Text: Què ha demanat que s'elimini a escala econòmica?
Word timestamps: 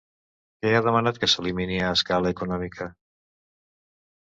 Què 0.63 0.71
ha 0.77 0.79
demanat 0.87 1.19
que 1.25 1.29
s'elimini 1.33 1.77
a 1.89 1.93
escala 1.99 2.33
econòmica? 2.37 2.91